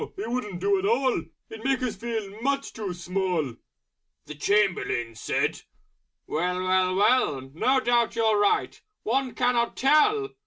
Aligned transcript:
He 0.15 0.25
wouldn't 0.25 0.59
do 0.59 0.79
at 0.79 0.83
all, 0.87 1.21
He'd 1.47 1.63
make 1.63 1.83
us 1.83 1.95
feel 1.95 2.33
a 2.33 2.33
lot 2.41 2.63
too 2.63 2.91
small," 2.91 3.53
The 4.25 4.33
Chamberlain 4.33 5.13
said,"... 5.13 5.61
Well, 6.25 6.63
well, 6.65 6.95
well! 6.95 7.41
No 7.53 7.79
doubt 7.79 8.15
you're 8.15 8.39
right.... 8.39 8.81
One 9.03 9.35
cannot 9.35 9.77
tell!" 9.77 10.29